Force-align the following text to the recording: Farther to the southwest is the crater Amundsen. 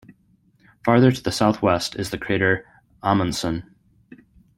Farther 0.83 1.11
to 1.11 1.21
the 1.21 1.31
southwest 1.31 1.95
is 1.95 2.09
the 2.09 2.17
crater 2.17 2.65
Amundsen. 3.03 3.71